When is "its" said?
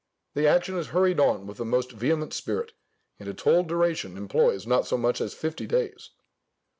3.29-3.43